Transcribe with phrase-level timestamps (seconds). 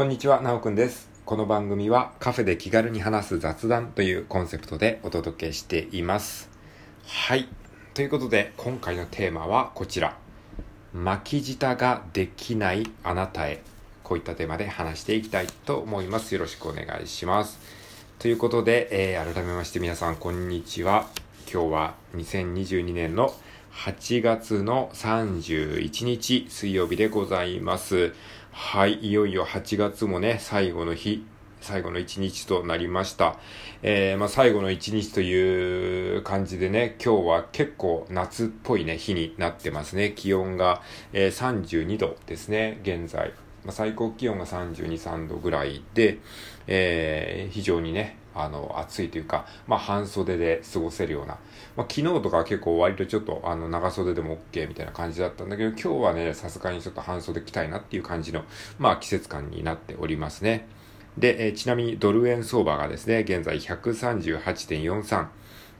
[0.00, 1.10] こんにちは、なおくんです。
[1.26, 6.48] この番組はカフェで気軽に話す雑談というコンセプトでお届けしています。
[7.06, 7.46] はい。
[7.92, 10.16] ということで、今回のテーマはこちら。
[10.94, 13.62] 巻き舌ができないあなたへ。
[14.02, 16.32] こういったテーマで話していきたいと思います。
[16.32, 17.58] よろしくお願いします。
[18.18, 21.08] ということで、えー改めまして皆さん、こんにちは。
[21.52, 23.34] 今日は2022年の
[23.72, 28.14] 8月の31日水曜日でございます。
[28.52, 31.24] はい、いよいよ8月もね、最後の日、
[31.60, 33.38] 最後の一日となりました。
[33.82, 40.12] えー、まあ最後の一日という感じでね、今日は結構夏っぽいね、日になってますね。
[40.14, 40.82] 気温が、
[41.12, 43.32] えー32度ですね、現在。
[43.64, 46.18] まあ、最高気温が32、3度ぐらいで、
[46.66, 51.38] えー非常にね、あの、暑いというか、まあ、半袖で過ごせるような、
[51.76, 58.44] まあ、昨日とかは結構割とちょっと、あの、長袖でも OK みたいな感じだったんだけど、今日はね、さすがにちょっと半袖着たいなっていう感じの、
[58.78, 60.66] まあ、季節感になっておりますね。
[61.18, 65.26] で、えちなみにドル円相場がですね、現在138.43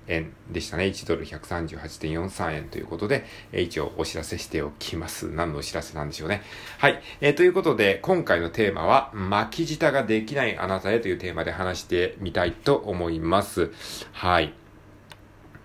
[0.09, 0.85] 円でしたね。
[0.85, 5.29] 1ドル138.43円ということで、え一応お知らせしておきます。
[5.31, 6.43] 何のお知らせなんでしょうね。
[6.79, 7.01] はい。
[7.21, 13.71] えーということで、今回のテーマは、巻き舌ができないあなたへというテーマで話してみたいと思います。
[14.13, 14.53] はい。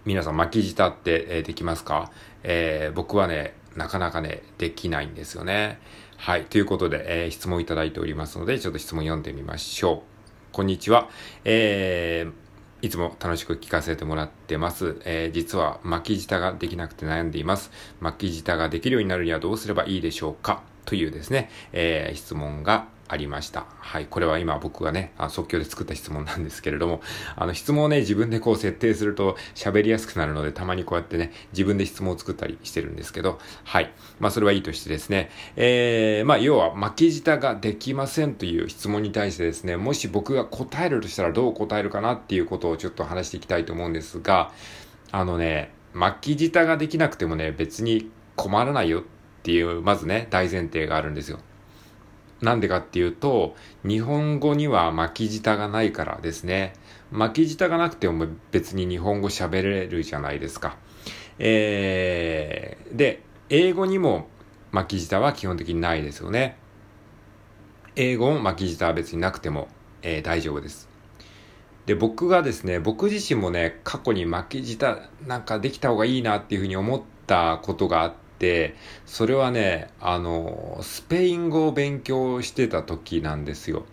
[0.06, 2.12] 皆さん巻き舌って、えーできますか？
[2.44, 5.80] えー僕はね、なかなかね、できないんですよね。
[6.18, 6.46] はい。
[6.46, 10.54] ということで、えー質問いただいておりますので、ちょっと質問読んでみましょう。
[10.54, 11.10] こんにちは。
[11.44, 12.45] えー
[12.86, 15.02] いつも楽しく聞かせてもらってます。
[15.06, 17.72] えー実は巻き舌ができなくて悩んでいます。
[18.00, 20.62] 巻き舌ができるようになるにはどうすればいいでしょうか？
[20.86, 23.66] というですね、えー質問がありました。
[23.80, 24.08] はい。
[24.08, 27.02] これは今僕がね、あ即興で作った質問なんですけれども、
[27.36, 33.92] あの質問をね、自分でこう設定すると喋りやすくなるので、たまにこうやってね、自分で質問を作ったりしてるんですけど、はい。
[34.20, 44.52] まあそれはいいとしてですね、えー、まあ要は巻き舌ができませんという質問に対してですね、もし僕が答えるとしたらどう答えるかなっていうことをちょっと話していきたいと思うんですが、
[45.12, 49.04] あのね、巻き舌ができなくてもね、別に困らないよっ
[49.44, 51.40] ていう、まずね、大前提があるんですよ。
[52.42, 56.74] なんでかっていうと、日本語には巻き舌がないからですね。
[57.12, 60.78] 巻き舌がなくても別に日本語喋れるじゃないですか。
[61.40, 64.28] えー、で、英語にも
[64.72, 66.58] 巻き舌は基本的にないですよね。
[67.96, 69.70] 英語も巻き舌は別になくても、
[70.02, 70.90] えー大丈夫です。
[71.86, 78.76] で、僕がですね、僕自身もね、過去に巻き舌なんかできた方がいいなっていうふうに思ったことがあってて、
[79.06, 83.86] それはね、あの、スペイン語を勉強してた時なんですよ。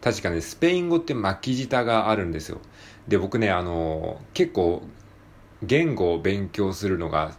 [0.00, 2.58] 確かね、スペイン語って巻き舌があるんですよ。
[3.08, 4.82] で、僕ね、あの、結構、
[5.62, 7.34] 言語を勉強するのが、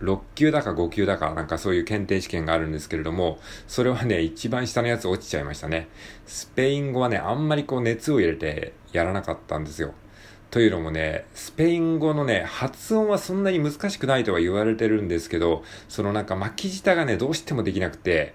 [0.00, 5.88] 6級だか5級だかなんかそういう検定試験があるんですけれども、それはね、一番下のやつ落ちちゃいましたね。
[6.26, 9.94] スペイン語はね、あんまりこう熱を入れてやらなかったんですよ。
[10.50, 18.34] というのもね、スペイン語のね、発音はそんなに難しくないとは言われてるんですけど、そのなんか巻き舌がね、どうしてもできなくて、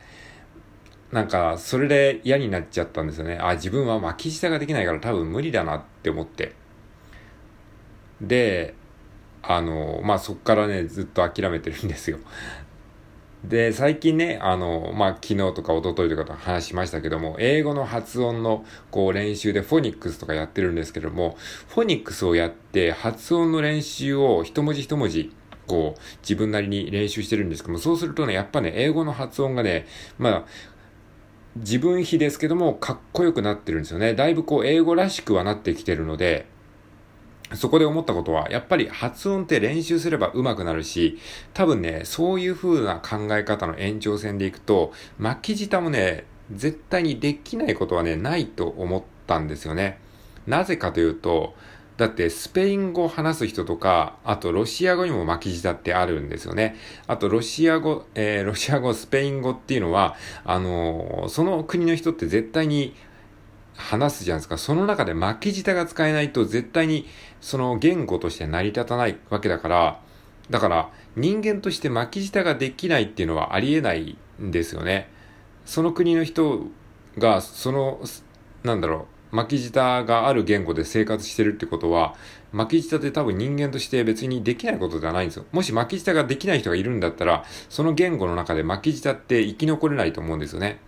[1.12, 3.40] なんか、それで嫌になっちゃったんですよね。
[3.42, 6.54] あ、自分は巻き舌ができないから多分無理だなって思って。
[8.22, 8.76] で、
[9.42, 12.20] あの、まあ、そっからね、ずっと諦めてるんですよ。
[13.44, 21.38] で、最近ね、あの、まあ、昨日とか一昨日とかと話しましたけども、英語の発音のこう練習でフォニックスとかやってるんですけども、
[21.70, 25.32] フォニックスをやって発音の練習を一文字一文字、
[25.68, 29.88] こう、自分なりに練習してるんですけども、そうするとね、やっぱね、英語の発音がね、
[30.18, 30.46] まあ、
[31.56, 34.16] 自分比ですけども、かっこよくなってるんですよね。
[34.16, 36.46] だいぶこう、英語らしくはなってきてるので、
[37.56, 41.18] そこで思ったことは、やっぱり発音って練習すれば上手くなるし、
[41.54, 50.00] 多分ね、そういう風な考え方の延長線でいくと、巻き舌もね、絶対にできないことはね、ないと思ったんですよね。
[50.48, 51.56] なぜかというと、
[52.00, 56.78] だってスペイン語を話す人とか、あとロシア語にも巻き舌ってあるんですよね。
[57.08, 60.16] あとロシア語、えー、ロシア語、スペイン語っていうのは、
[60.46, 62.96] あのーその国の人って絶対に
[63.80, 64.58] 話すじゃないですか。
[64.58, 67.08] その中で巻き舌が使えないと絶対に
[67.42, 70.02] その言語として成り立たないわけだから、
[70.50, 75.10] だから人間として巻き舌ができないっていうのはありえないんですよね。
[75.66, 76.68] その国の人
[77.18, 78.02] がその、
[78.64, 82.16] なんだろう、巻き舌がある言語で生活してるってことは、
[82.52, 85.46] 巻き舌って多分人間として別にできないことではないんですよ。
[85.52, 90.80] もし巻き舌ができない人がいるんだったら、その言語の中で巻き舌って生き残れないと思うんですよね。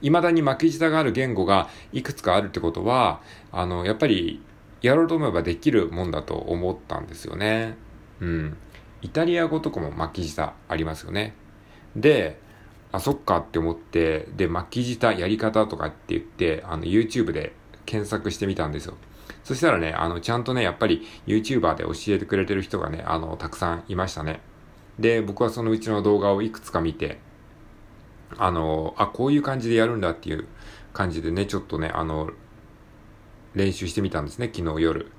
[0.00, 3.20] 未だに巻き舌がある言語がいくつかあるってことは、
[3.52, 4.42] あの、やっぱり
[4.82, 7.76] やろうと思えばできるもんだと思ったんですよね。
[8.20, 8.56] うん。
[9.02, 11.34] イタリア語とかも巻き舌ありますよね。
[11.96, 12.40] で、
[12.92, 17.52] あ、そっかって思って、で、巻き舌やり方とかって言って、あの、YouTube で
[17.86, 18.96] 検索してみたんですよ。
[19.44, 24.40] そしたらね、あの、ちゃんとね、やっぱり YouTuber で教えてくれてる人がね、あの、たくさんいましたね。
[24.98, 27.18] で、僕はそのうちの動画をいくつか見て、
[28.36, 30.46] あの、あ、こういう感じでやるんだっていう
[30.92, 32.30] 感じでね、ちょっとね、あの、
[33.54, 35.10] 練習してみたんですね、昨日夜。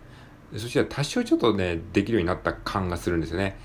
[0.54, 3.58] そしたら多少ちょっとね、できるようになった感がするんですよね。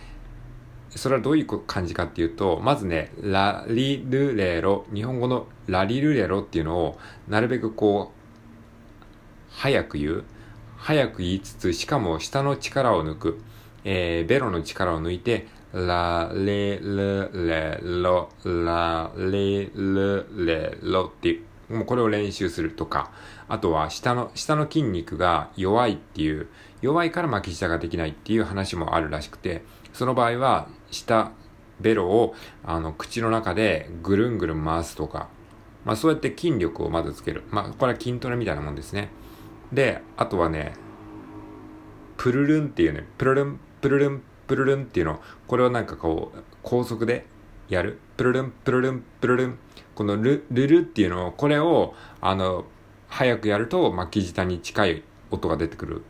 [0.91, 6.99] それはどういう感じかっていうと、まずね、ラリルレロ、日本語のラリルレロっていうのを、
[7.29, 8.25] なるべくこう、
[9.50, 10.25] 早く言う。
[10.76, 13.41] 早く言いつつ、しかも下の力を抜く。
[13.85, 23.10] えー、ベロの力を抜いて、ラレルレロ、ラレルレロっていう、もうこれを練習するとか、
[23.48, 26.46] あとは下の、下の筋肉が弱いっていう、
[26.80, 31.32] 弱いから巻き舌ができないっていう話もあるらしくて、その場合は、下、
[31.80, 35.28] ベロを、あの、口の中でぐるんぐるん回すとか、
[35.84, 37.42] まあそうやって筋力をまずつける。
[37.50, 39.10] まあこれは筋トレみたいなもんですね。
[39.72, 40.74] で、あとはね、
[42.16, 47.26] プルルンっていうね、プルルン、プルルン、プルルンっていうの、これをなんかこう、高速で
[47.69, 47.99] やる。
[48.17, 49.58] プルルン、プルルン、プルルン。
[49.94, 52.64] このル、ルルっていうのを、これを、あの、
[53.08, 56.02] 早くやると巻き舌に近い音が出てくる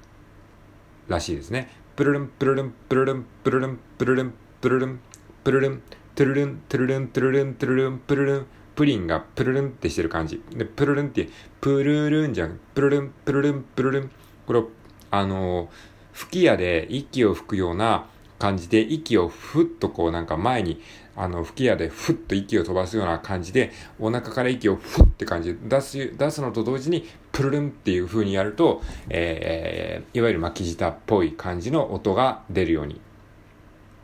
[1.09, 1.71] らしいですね。
[1.97, 5.01] プルルン、プルルン、プルルン、プルルン、プルルン、プルルン、
[5.45, 5.83] プルルン、
[6.15, 10.43] トゥルルン、トゥルルン、トゥルルン、トゥルルン、プルルン、プリンがプルルンってしてる感じ。
[10.51, 11.29] で、プルルンって、
[11.61, 12.59] プルルンじゃん。
[12.75, 14.11] プルルン、プルルン、プルルン。
[14.47, 14.69] これを、
[15.11, 15.69] あの、
[16.13, 18.07] 吹き矢で息を吹くような
[18.39, 20.81] 感じで、息をふっとこうなんか前に、
[21.17, 33.01] あの、吹き矢でふっと息を飛ばすような感じで、お腹から息をふって感じで出す、出すのと同時に、プルルンっていう風にやると、えー、いわゆる巻き舌っぽい感じの音が出るように、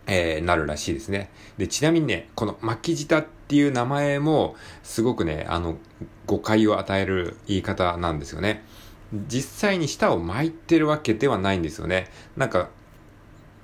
[0.06, 1.31] えー、なるらしいですね。
[1.56, 5.77] で、ちなみにね、この巻き舌っていう名前も、すごくね、あの、
[6.27, 8.65] 誤解を与える言い方なんですよね。
[9.12, 12.09] 実際に舌を巻いてるわけではないんですよね。
[12.37, 12.71] なんか、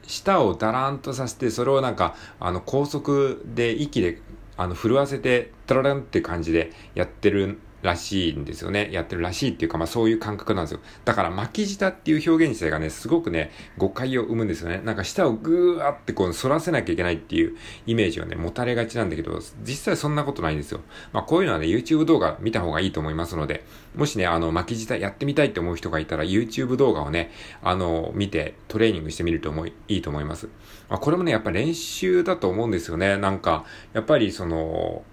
[0.07, 4.21] 舌をだらんとさせて、それをなんか、あの、高速で息で、
[4.57, 8.91] あの、震わせて、タラランって感じでやってるらしいんですよね。
[8.93, 10.81] やってるらしいっていうか、まあそういう感覚なんですよ。
[11.05, 14.83] だから巻き舌っていう表現自体がね、すごくね、誤解を生むんですよね。
[14.85, 17.57] なんか舌をぐーってこう反らせなきゃいけないっていう
[17.87, 20.81] イメージをね、持たれがちなんだけど、実際そんなことないんですよ。
[21.13, 27.31] まあこういうのはね、YouTube 動画見た方がいいと思いますので、もしね、あの、巻き舌やってみたいって思う人がいたら、YouTube 動画をね、
[27.63, 30.49] あの、見てトレーニングしてみると思い、いいと思います。
[30.89, 33.17] まあこれもね、やっぱ練習だと思うんですよね。
[33.17, 35.05] なんか、やっぱりその、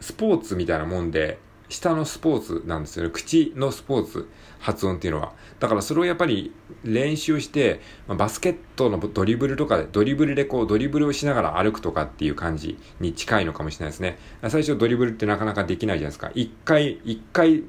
[0.00, 3.10] スポーツみたいなもんで、下のスポーツなんですよね。
[3.10, 4.28] 口のスポーツ、
[4.58, 5.32] 発音っていうのは。
[5.60, 6.52] だからそれをやっぱり
[6.84, 14.18] 練習して、まあ、バスケットのドリブルとかで、ドリブルでこうドリブルをしながら歩くとかっていう感じに近いのかもしれないですね。
[14.48, 16.30] 最初ドリブルってなかなかできないじゃないですか。
[16.34, 17.64] 一回、一回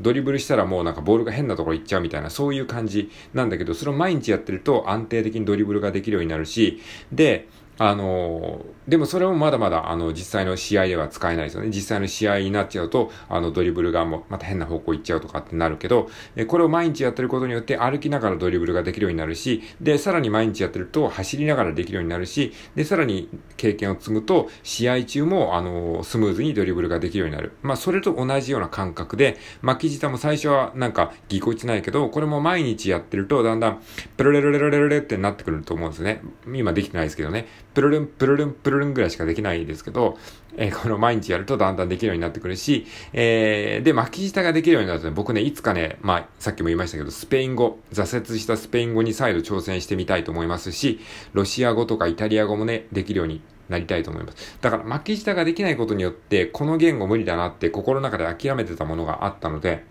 [0.00, 6.80] ドリブルしたらもうなんかボールが変なところ行っちゃうみたいな、そういう感じなんだけど、それを毎日やってると安定的にドリブルができるようになるし、
[7.12, 7.48] で、
[7.82, 11.70] あの、でもそれもまだまだ、あの、実際の試合では使えないですよね。
[11.70, 27.52] 実際の試合になっちゃうと、あの、ドリブルがもう、また変な方向行っちゃうとかってなるけど、えこれを毎日やってることによって歩きながらドリブルができるようになるし、で、さらに毎日やってると走りながらできるようになるし、で、さらに経験を積むと、試合中も、あの、スムーズにドリブルができるようになる。
[27.62, 33.80] まあ、それと同じような感覚で、巻き舌も最初はなんかぎこちないけど、これも毎日やってると、だんだん、
[34.18, 36.20] プルレルレルレルレってなってくると思うんですね。
[36.52, 37.46] 今できてないですけどね。
[37.74, 40.18] プルルン、プルルン、プルルンぐらいしかできないですけど、
[40.56, 51.00] えー、この毎日やるとだんだんできるようになってくるし、えー、で、巻き舌ができるようになるとね、僕ね、いつかね、まあ、さっきも言いましたけど、スペイン語、挫折したスペイン語に再度挑戦してみたいと思いますし、
[51.32, 54.58] ロシア語とかイタリア語もね、できるようになりたいと思います。
[54.60, 59.84] だから、巻き舌ができないことによって、この言語無理だなって心の中で諦めてたものがあったので、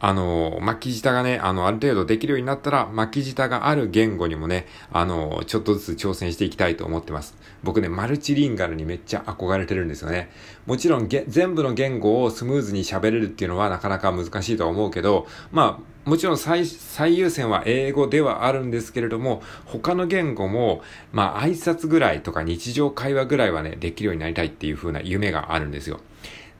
[0.00, 7.36] あの、巻き舌がね、あの、ある程度できるようになったら、巻き舌がある言語にもね、あの、ちょっとずつ挑戦していきたいと思ってます。
[7.64, 10.30] 僕ね、マルチリンガルにめっちゃ憧れてるんですよね。
[10.66, 16.64] もちろん、全部の言語をスムーズに喋れるっていうのはなかなか難しいとは思うけど、まあ、もちろん最
[17.18, 20.80] 優先は英語ではあるんですけれども、他の言語も、
[21.12, 26.00] まあ挨拶ぐらいとか日常会話ぐらいはね、できるようになりたいっていう風な夢があるんですよ。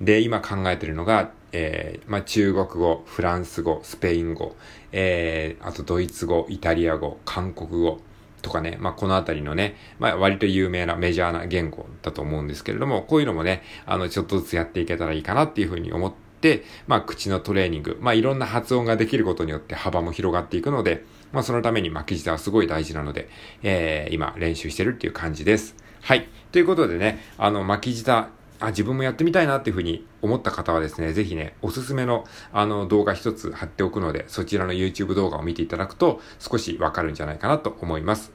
[0.03, 4.57] で、今考えてるのが、えー、まあ、中国語、フランス語、スペイン語、
[4.93, 8.01] えー、あとドイツ語、イタリア語、韓国語
[8.43, 23.29] とかね、まあ、このあたりのね、まあ、割と有名なメジャーな言語だと思うんですけれども、こういうのもね、あの、ちょっとずつやっていけたらいいかなっていうふうに思って、まあ、口のトレーニング、まあ、いろんな発音ができることによって幅も広がっていくので、まあ、そのために巻き舌はすごい大事なので、
[23.63, 25.75] えー、今練習してるっていう感じです。
[26.01, 26.29] はい。
[26.53, 38.33] ということでね、あの、巻き舌、あ、自分もやってみたいなっていうふうに思った方はですね、ぜひね、おすすめのあの動画一つ貼っておくので、そちらの YouTube 動画を見ていただくと少しわかるんじゃないかなと思います。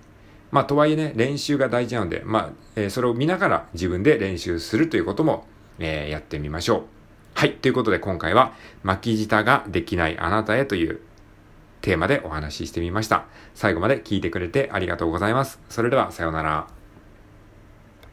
[0.52, 5.48] まあ、とはいえね、練習が大事なので、まあ、えー、それを見ながら自分で練習するということも、
[5.80, 6.84] えー、やってみましょう。
[7.34, 7.54] はい。
[7.54, 8.54] ということで今回は、
[8.84, 11.00] 巻き舌ができないあなたへという
[11.82, 13.26] テーマでお話ししてみました。
[13.56, 15.60] 最後まで聞いてくれてありがとうございます。
[15.70, 16.83] それでは、さようなら。